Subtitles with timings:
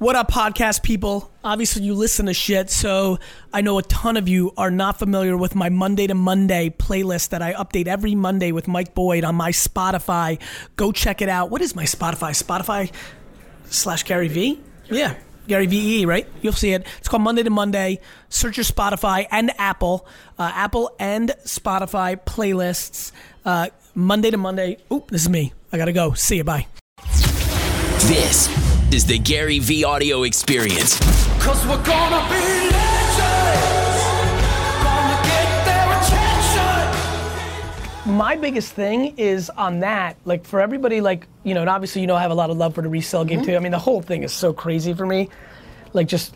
[0.00, 1.30] What up, podcast people?
[1.44, 3.18] Obviously, you listen to shit, so
[3.52, 7.28] I know a ton of you are not familiar with my Monday to Monday playlist
[7.28, 10.40] that I update every Monday with Mike Boyd on my Spotify.
[10.76, 11.50] Go check it out.
[11.50, 12.30] What is my Spotify?
[12.30, 12.90] Spotify
[13.66, 14.58] slash GaryVee?
[14.88, 15.16] Yeah,
[15.46, 16.26] GaryVee, right?
[16.40, 16.86] You'll see it.
[16.96, 18.00] It's called Monday to Monday.
[18.30, 20.06] Search your Spotify and Apple,
[20.38, 23.12] uh, Apple and Spotify playlists.
[23.44, 24.78] Uh, Monday to Monday.
[24.90, 25.52] Oop, this is me.
[25.70, 26.14] I gotta go.
[26.14, 26.44] See you.
[26.44, 26.68] Bye.
[28.06, 28.48] This
[28.92, 30.98] is the GaryVee audio experience.
[31.38, 32.40] Cause we're gonna be
[32.74, 34.02] legends.
[34.82, 35.86] Gonna get their
[38.04, 38.16] attention.
[38.16, 42.08] my biggest thing is on that, like for everybody, like, you know, and obviously, you
[42.08, 43.50] know, I have a lot of love for the resale game mm-hmm.
[43.50, 43.56] too.
[43.56, 45.28] I mean, the whole thing is so crazy for me.
[45.92, 46.34] Like, just,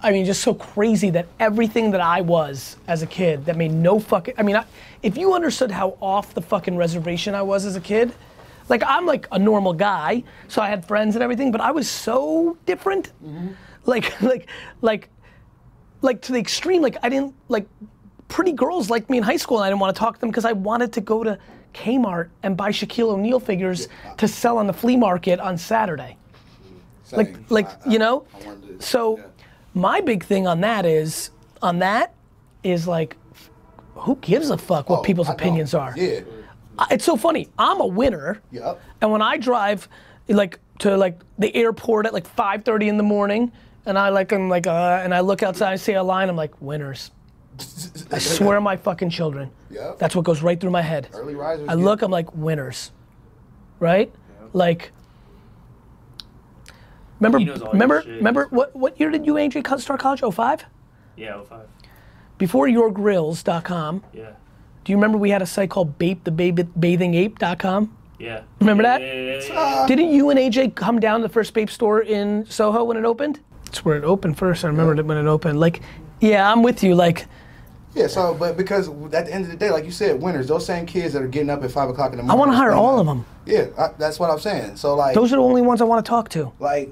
[0.00, 3.72] I mean, just so crazy that everything that I was as a kid that made
[3.72, 4.66] no fucking, I mean, I,
[5.02, 8.12] if you understood how off the fucking reservation I was as a kid,
[8.68, 11.88] like, I'm like a normal guy, so I had friends and everything, but I was
[11.88, 13.12] so different.
[13.24, 13.48] Mm-hmm.
[13.86, 14.48] Like, like,
[14.82, 15.08] like,
[16.02, 16.82] like to the extreme.
[16.82, 17.66] Like I didn't like
[18.28, 20.30] pretty girls liked me in high school, and I didn't want to talk to them
[20.30, 21.38] because I wanted to go to
[21.74, 23.88] Kmart and buy Shaquille O'Neal figures
[24.18, 26.16] to sell on the flea market on Saturday.
[27.12, 27.46] Mm, like, Same.
[27.48, 28.24] like I- I- you know.
[28.40, 29.24] To- So, yeah.
[29.74, 31.30] my big thing on that is
[31.62, 32.12] on that
[32.62, 33.16] is like,
[33.96, 35.40] who gives a fuck what Oh, people's I don't.
[35.40, 35.94] opinions are?
[35.96, 36.20] Yeah.
[36.78, 37.48] I- It's so funny.
[37.58, 38.40] I'm a winner.
[38.52, 38.80] Yep.
[39.00, 39.88] And when I drive,
[40.28, 43.50] like to like the airport at like 5:30 in the morning,
[43.86, 46.36] and I like I'm like uh, and I look outside, I see a line, I'm
[46.36, 47.10] like winners.
[48.12, 49.50] I swear my fucking children.
[49.70, 49.98] Yep.
[49.98, 51.08] That's what goes right through my head.
[51.12, 51.68] Early risers.
[51.68, 52.92] I get- look, I'm like winners,
[53.80, 54.12] right?
[54.52, 54.92] Like.
[57.20, 59.98] Remember, He knows all your remember, remember what, what year did you AJ co- start
[59.98, 60.20] college?
[60.20, 60.64] 05?
[61.16, 61.66] Yeah, 05.
[62.38, 64.30] Before yourgrills.com, Yeah.
[64.88, 67.94] Do you remember we had a site called Bape the bathingape.com?
[68.18, 68.40] Yeah.
[68.58, 69.02] Remember that?
[69.02, 72.46] Yeah, yeah, yeah, Didn't you and AJ come down to the first Bape store in
[72.46, 73.38] Soho when it opened?
[73.66, 74.64] It's where it opened first.
[74.64, 75.60] I remember it when it opened.
[75.60, 75.82] Like,
[76.22, 76.94] yeah, I'm with you.
[76.94, 77.26] Like,
[77.94, 80.64] yeah, so, but because at the end of the day, like you said, winners, those
[80.64, 82.30] same kids that are getting up at 5 o'clock in the morning.
[82.30, 83.00] I want to hire all up.
[83.00, 83.26] of them.
[83.44, 84.76] Yeah, I, that's what I'm saying.
[84.76, 85.14] So, like.
[85.14, 86.50] Those are the only ones I want to talk to.
[86.60, 86.90] Like.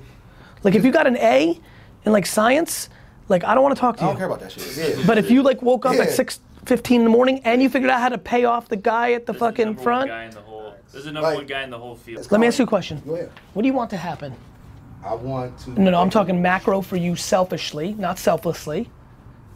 [0.64, 1.58] Like, if you got an A
[2.04, 2.90] in, like, science,
[3.30, 4.08] like, I don't want to talk to you.
[4.08, 4.98] I don't care about that shit.
[4.98, 5.02] Yeah.
[5.06, 6.02] But if you, like, woke up yeah.
[6.02, 8.76] at 6 15 in the morning, and you figured out how to pay off the
[8.76, 10.32] guy at the There's fucking the front.
[10.32, 11.34] The whole, there's right.
[11.34, 12.30] one guy in the whole field.
[12.30, 12.98] Let me ask you a question.
[12.98, 14.34] What do you want to happen?
[15.04, 15.80] I want to.
[15.80, 18.90] No, no, I'm talking macro for you selfishly, not selflessly.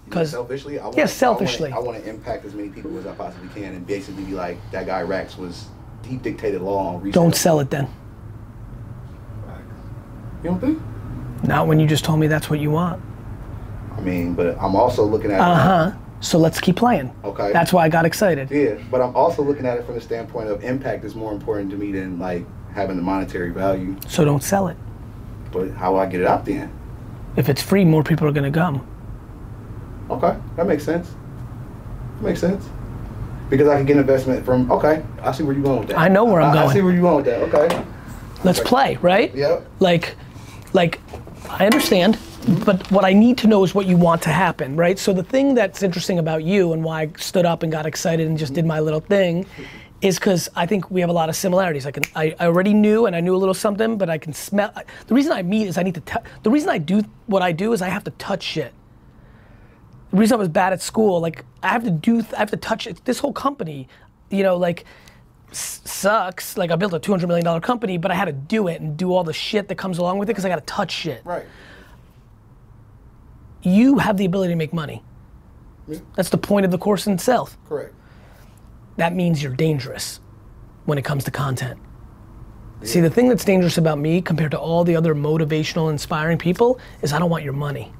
[0.05, 1.73] Because selfishly, I want, yeah, selfishly.
[1.73, 3.87] I want, to, I want to impact as many people as I possibly can, and
[3.87, 5.67] basically be like, that guy Racks was
[6.07, 7.23] he dictated law on resale.
[7.23, 7.89] Don't sell it then.
[10.43, 10.83] You don't think?
[11.43, 13.03] Not when you just told me that's what you want.
[13.93, 15.41] I mean, but I'm also looking at.
[15.41, 15.99] Uh huh.
[16.21, 17.15] So let's keep playing.
[17.25, 17.53] Okay.
[17.53, 18.51] That's why I got excited.
[18.51, 21.71] Yeah, but I'm also looking at it from the standpoint of impact is more important
[21.71, 22.45] to me than like
[22.75, 23.97] having the monetary value.
[24.07, 24.77] So don't sell it.
[25.51, 26.71] But how will I get it out then?
[27.37, 28.87] If it's free, more people are gonna come.
[30.11, 31.09] Okay, that makes sense.
[32.17, 32.69] That makes sense.
[33.49, 34.71] Because I can get investment from.
[34.71, 35.99] Okay, I see where you're going with that.
[35.99, 36.75] I know where I'm I, I going.
[36.77, 37.43] see where you're going with that.
[37.43, 37.85] Okay.
[38.45, 39.35] Let's play, right?
[39.35, 39.67] Yep.
[39.81, 40.17] Like,
[40.73, 41.01] like,
[41.49, 42.19] I understand,
[42.65, 44.99] but what I need to know is what you want to happen, right?
[44.99, 48.27] So the thing that's interesting about you and why I stood up and got excited
[48.27, 49.47] and just did my little thing
[50.01, 51.85] is because I think we have a lot of similarities.
[51.85, 54.33] I can, I, I already knew and I knew a little something, but I can
[54.33, 54.73] smell.
[55.07, 56.01] The reason I meet is I need to.
[56.01, 58.73] tou- the reason I do what I do is I have to touch shit.
[60.11, 62.57] The reason I was bad at school, like I have to do, I have to
[62.57, 63.05] touch it.
[63.05, 63.87] This whole company,
[64.31, 64.87] you know, like
[65.51, 66.57] s- sucks.
[66.57, 68.81] Like I built a two hundred million dollar company, but I had to do it
[68.81, 70.91] and do all the shit that comes along with it because I got to touch
[70.93, 71.21] shit.
[71.25, 71.45] Right.
[73.63, 75.03] You have the ability to make money.
[75.87, 75.99] Yeah.
[76.17, 77.57] That's the point of the course itself.
[77.69, 77.95] Correct.
[78.97, 80.21] That means you're dangerous
[80.85, 81.79] when it comes to content.
[82.83, 86.81] See, the thing that's dangerous about me compared to all the other motivational, inspiring people
[87.03, 87.93] is I don't want your money.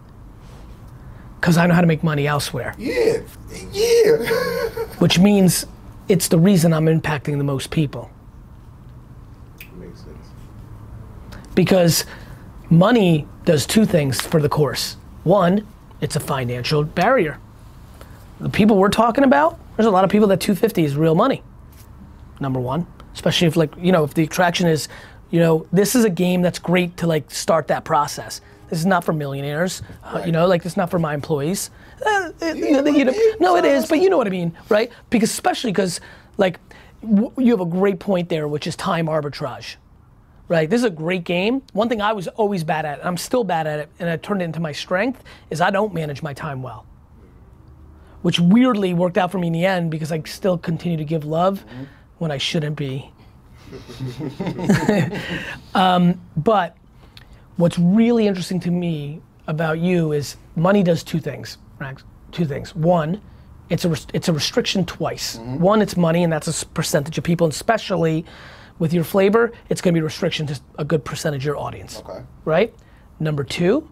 [1.39, 2.75] Because I know how to make money elsewhere.
[2.79, 3.21] Yeah.
[3.73, 4.17] Yeah.
[4.99, 5.67] which means
[6.09, 8.11] it's the reason I'm impacting the most people.
[9.77, 10.29] makes sense.
[11.55, 12.05] Because
[12.71, 14.97] money does two things for the course.
[15.25, 15.67] One,
[16.01, 17.39] it's a financial barrier.
[18.41, 21.43] The people we're talking about, there's a lot of people that 250 is real money.
[22.41, 24.89] Number one, especially if like you know if the attraction is,
[25.31, 28.41] you know, this is a game that's great to like start that process.
[28.71, 31.71] This is not for millionaires, uh, you know, like it's not for my employees.
[32.05, 34.57] Uh, it- you know, you know, no, it is, but you know what I mean,
[34.71, 34.91] right?
[35.11, 36.01] Because especially because
[36.39, 36.59] like
[37.03, 39.77] w- you have a great point there, which is time arbitrage
[40.51, 40.69] right?
[40.69, 41.63] This is a great game.
[41.73, 44.17] One thing I was always bad at, and I'm still bad at it, and I
[44.17, 46.85] turned it into my strength, is I don't manage my time well.
[48.23, 51.25] Which weirdly worked out for me in the end because I still continue to give
[51.25, 51.65] love
[52.19, 53.13] when I shouldn't be.
[55.75, 56.77] um, but
[57.57, 62.03] what's really interesting to me about you is money does two things, Racks.
[62.33, 62.75] Two things.
[62.75, 63.21] One,
[63.69, 65.37] it's a res- it's a restriction twice.
[65.37, 68.25] One, it's money, and that's a percentage of people, and especially
[68.81, 71.99] with your flavor, it's going to be restriction to a good percentage of your audience.
[71.99, 72.25] Okay.
[72.45, 72.75] Right.
[73.21, 73.89] Number two,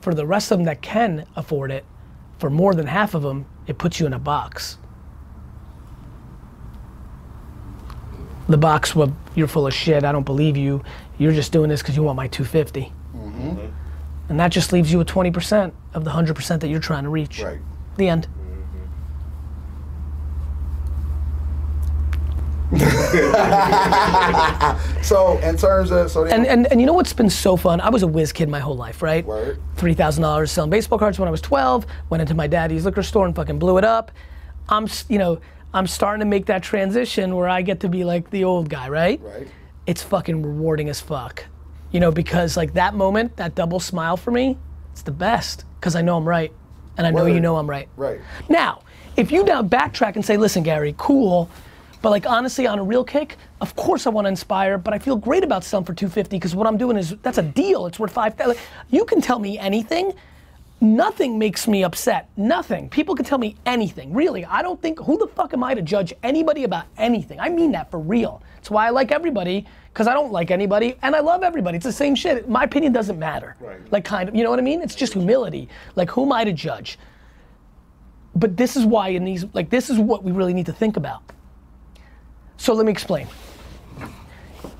[0.00, 1.84] for the rest of them that can afford it,
[2.38, 4.76] for more than half of them, it puts you in a box.
[8.48, 10.04] The box where you're full of shit.
[10.04, 10.84] I don't believe you.
[11.18, 12.92] You're just doing this because you want my 250.
[13.14, 13.66] Mm-hmm.
[14.28, 17.40] And that just leaves you with 20% of the 100% that you're trying to reach.
[17.40, 17.58] Right.
[17.96, 18.28] The end.
[22.70, 22.92] Mm-hmm.
[25.02, 27.80] So in terms of so And, and and you know what's been so fun?
[27.80, 29.24] I was a whiz kid my whole life, right?
[29.24, 29.60] Word.
[29.76, 31.86] Three thousand dollars selling baseball cards when I was twelve.
[32.10, 34.10] Went into my daddy's liquor store and fucking blew it up.
[34.68, 35.40] I'm, you know,
[35.72, 38.88] I'm starting to make that transition where I get to be like the old guy,
[38.88, 39.20] right?
[39.22, 39.46] right.
[39.86, 41.44] It's fucking rewarding as fuck.
[41.92, 44.58] You know, because like that moment, that double smile for me,
[44.92, 45.64] it's the best.
[45.78, 46.52] Because I know I'm right,
[46.96, 47.88] and I know you know I'm right.
[47.96, 48.20] Right.
[48.48, 48.82] Now,
[49.16, 51.48] if you now backtrack and say, listen, Gary, cool,
[52.02, 54.98] but like honestly, on a real kick, of course I want to inspire, but I
[54.98, 57.86] feel great about selling for 250 because what I'm doing is that's a deal.
[57.86, 58.34] It's worth five.
[58.90, 60.12] You can tell me anything.
[60.80, 62.28] Nothing makes me upset.
[62.36, 62.90] Nothing.
[62.90, 64.12] People can tell me anything.
[64.12, 64.98] Really, I don't think.
[65.00, 67.40] Who the fuck am I to judge anybody about anything?
[67.40, 68.42] I mean that for real.
[68.58, 69.66] It's why I like everybody
[69.96, 71.76] because I don't like anybody and I love everybody.
[71.76, 72.50] It's the same shit.
[72.50, 73.56] My opinion doesn't matter.
[73.58, 73.80] Right.
[73.90, 74.82] Like kind of, you know what I mean?
[74.82, 75.70] It's just humility.
[75.94, 76.98] Like who am I to judge?
[78.34, 80.98] But this is why in these, like this is what we really need to think
[80.98, 81.22] about.
[82.56, 83.26] So let me explain.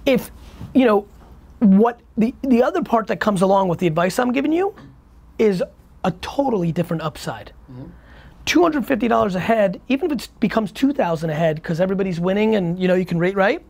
[0.04, 0.30] If,
[0.74, 1.08] you know,
[1.58, 4.74] what the the other part that comes along with the advice I'm giving you
[5.38, 5.62] is
[6.04, 7.52] a totally different upside.
[7.70, 7.86] Mm-hmm.
[8.46, 12.86] $250 a head, even if it becomes 2,000 a head because everybody's winning and you
[12.86, 13.64] know you can rate right,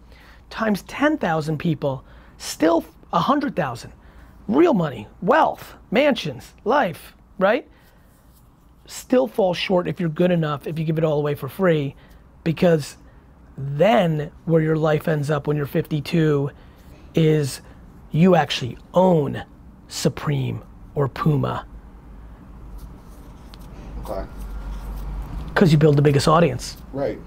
[0.50, 2.04] times 10,000 people,
[2.38, 3.92] still 100,000.
[4.48, 7.68] Real money, wealth, mansions, life, right?
[8.86, 11.96] Still falls short if you're good enough if you give it all away for free
[12.44, 12.96] because
[13.56, 16.50] then where your life ends up when you're 52
[17.14, 17.60] is
[18.10, 19.42] you actually own
[19.88, 20.62] Supreme
[20.94, 21.64] or Puma
[24.08, 24.24] Okay.
[25.48, 26.76] because you build the biggest audience.
[26.92, 27.18] Right.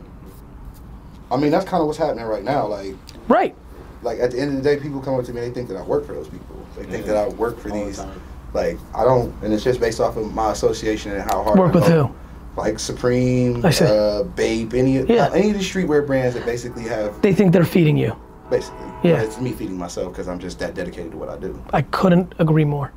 [1.32, 2.66] I mean, that's kind of what's happening right now.
[2.68, 2.96] Like,
[3.28, 3.56] Right.
[4.02, 5.68] like at the end of the day, people come up to me, and they think
[5.70, 6.56] that I work for those people.
[6.78, 7.14] They think Yeah.
[7.14, 7.98] that I work for All these.
[7.98, 8.22] time.
[8.54, 11.60] Like, I don't, and it's just based off of my association and how hard.
[11.60, 12.06] Work I with go.
[12.08, 12.14] who?
[12.58, 15.28] Like Supreme, uh, Bape, any Yeah.
[15.28, 18.16] uh, any of the streetwear brands that basically have They think they're feeding you.
[18.50, 18.86] basically.
[19.04, 19.22] Yeah.
[19.22, 21.62] It's me feeding myself because I'm just that dedicated to what I do.
[21.72, 22.92] I couldn't agree more.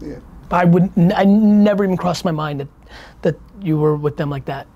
[0.00, 0.16] Yeah.
[0.50, 0.90] I would.
[0.96, 2.68] n- I never even crossed my mind that
[3.22, 4.66] that you were with them like that.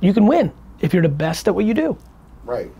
[0.00, 1.96] You can win if you're the best at what you do.
[2.44, 2.70] Right.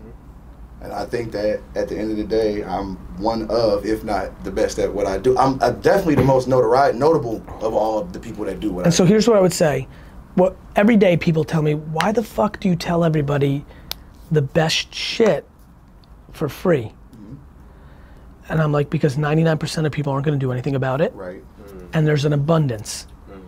[0.81, 4.43] And I think that at the end of the day, I'm one of, if not
[4.43, 5.35] the best at what I do.
[5.37, 8.85] I'm, uh definitely the most notori- notable of all of the people that do what
[8.85, 9.09] And I so do.
[9.09, 9.87] here's what I would say.
[10.37, 13.65] What every day people tell me, why the fuck do you tell everybody
[14.29, 15.49] the best shit
[16.31, 16.93] for free?
[17.15, 17.35] Mm-hmm.
[18.47, 21.11] And I'm like, because 99% of people aren't going to do anything about it.
[21.15, 21.41] Right.
[21.63, 21.89] Mm.
[21.93, 23.07] and there's an abundance.
[23.27, 23.41] Mm.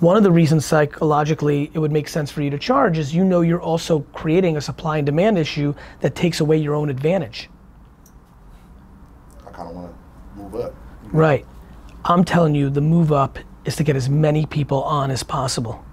[0.00, 3.24] One of the reasons psychologically it would make sense for you to charge is you
[3.24, 7.48] know you're also creating a supply and demand issue that takes away your own advantage.
[9.46, 10.74] I kind of want to move up.
[11.04, 11.46] Right.
[12.04, 15.83] I'm telling you, the move up is to get as many people on as possible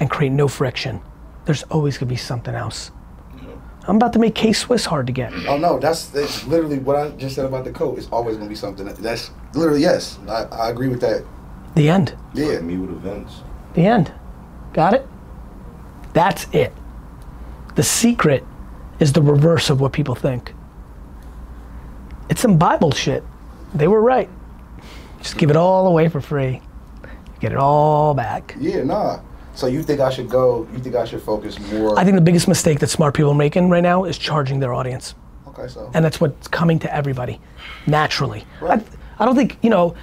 [0.00, 1.00] and create no friction.
[1.44, 2.90] There's always gonna be something else.
[3.88, 5.32] I'm about to make K Swiss hard to get.
[5.48, 7.98] Oh no, that's that's literally what I just said about the coat.
[7.98, 8.86] It's always gonna be something.
[8.86, 10.18] That's literally yes.
[10.28, 11.24] I, I agree with that.
[11.74, 12.16] The end.
[12.34, 12.60] Yeah.
[12.60, 13.40] Me with events.
[13.74, 14.12] The end.
[14.72, 15.06] Got it?
[16.12, 16.72] That's it.
[17.74, 18.44] The secret
[19.00, 20.54] is the reverse of what people think.
[22.28, 23.24] It's some Bible shit.
[23.74, 24.28] They were right.
[25.20, 26.60] Just give it all away for free.
[27.40, 28.54] Get it all back.
[28.60, 28.84] Yeah.
[28.84, 29.20] Nah.
[29.54, 30.66] So you think I should go?
[30.72, 31.98] You think I should focus more?
[31.98, 34.72] I think the biggest mistake that smart people are making right now is charging their
[34.72, 35.14] audience.
[35.48, 35.68] Okay.
[35.68, 35.90] So.
[35.94, 37.40] And that's what's coming to everybody
[37.86, 38.44] naturally.
[38.60, 38.80] Right.
[38.80, 39.94] I, I don't think, you know,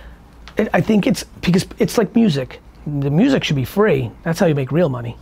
[0.57, 2.61] it, I think it's because it's like music.
[2.85, 4.11] The music should be free.
[4.23, 5.17] That's how you make real money.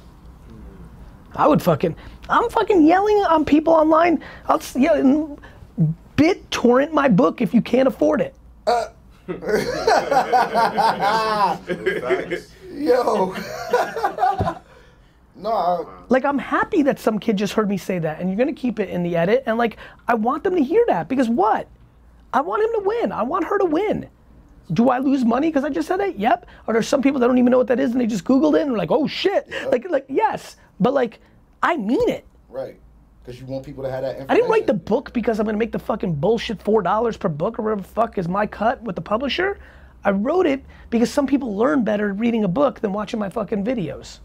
[1.35, 1.95] I would fucking,
[2.29, 4.23] I'm fucking yelling on people online.
[4.47, 5.39] I'll yell,
[6.15, 8.35] bit torrent my book if you can't afford it.
[8.65, 8.93] Facts.
[12.73, 13.33] Yo.
[15.35, 15.51] no.
[15.51, 18.53] I, Like I'm happy that some kid just heard me say that, and you're gonna
[18.53, 19.43] keep it in the edit.
[19.45, 21.67] And like, I want them to hear that because what?
[22.33, 23.11] I want him to win.
[23.11, 24.07] I want her to win.
[24.73, 26.17] Do I lose money because I just said it?
[26.17, 26.45] Yep.
[26.67, 28.55] Or there's some people that don't even know what that is and they just Googled
[28.59, 29.49] it and are like, oh shit.
[29.71, 30.57] Like, like yes.
[30.79, 31.19] But like,
[31.63, 32.25] I mean it.
[32.49, 32.77] right.
[33.27, 34.31] Because you want people to have that information.
[34.31, 37.27] I didn't write the book because I'm gonna make the fucking bullshit four dollars per
[37.27, 39.59] book or whatever the fuck is my cut with the publisher.
[40.05, 43.65] I wrote it because some people learn better reading a book than watching my fucking
[43.65, 44.19] videos.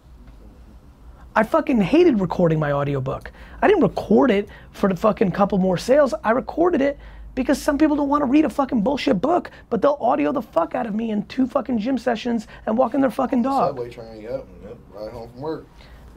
[1.35, 3.33] I fucking hated recording my audiobook.
[3.61, 6.15] I didn't record it for the fucking couple more sales.
[6.23, 6.97] I recorded it
[7.35, 10.43] because some people don't want to read a fucking bullshit book, but they'll audio the
[10.43, 13.71] fuck out of me in two fucking gym sessions and walking their fucking dog.
[13.71, 15.67] Subway train, yep, yep, right home from work.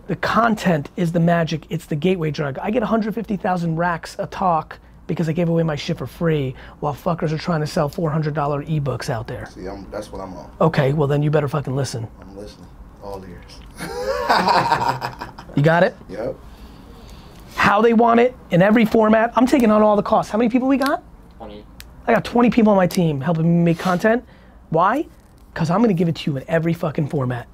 [0.08, 1.66] The content is the magic.
[1.70, 2.60] It's the gateway drug.
[2.60, 6.94] I get 150,000 racks a talk because I gave away my shit for free while
[6.94, 9.48] fuckers are trying to sell $400 ebooks out there.
[9.48, 10.52] See, I'm, that's what I'm on.
[10.62, 12.08] Okay, well then you better fucking listen.
[12.22, 12.68] I'm listening.
[13.04, 13.60] All ears.
[15.56, 15.96] You got it?
[16.10, 16.36] Yep.
[17.56, 19.32] How they want it in every format.
[19.36, 20.32] I'm taking on all the costs.
[20.32, 21.02] How many people we got?
[21.38, 21.66] 20.
[22.08, 24.24] I got 20 people on my team helping me make content.
[24.70, 25.08] Why?
[25.54, 27.48] Because I'm gonna give it to you in every fucking format.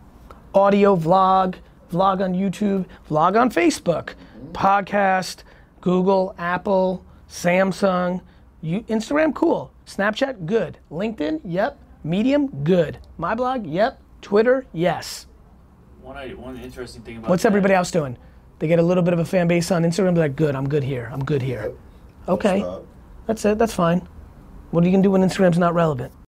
[0.54, 1.56] Audio, vlog,
[1.92, 4.14] vlog on YouTube, vlog on Facebook,
[4.54, 5.44] podcast,
[5.82, 8.22] Google, Apple, Samsung,
[8.62, 9.72] you, Instagram, cool.
[9.86, 10.78] Snapchat, good.
[10.92, 11.80] LinkedIn, yep.
[12.04, 12.98] Medium, good.
[13.18, 14.00] My blog, yep.
[14.22, 15.28] Twitter, yes.
[16.02, 18.18] One, one interesting thing about What's that- everybody else doing?
[18.60, 20.70] They get a little bit of a fan base on Instagram, they're like, good, I'm
[20.70, 21.62] good here, I'm good here.
[21.64, 21.74] Yep.
[22.30, 22.86] Okay, Stop.
[23.26, 24.08] that's it, that's fine.
[24.70, 26.14] What are you gonna do when Instagram's not relevant?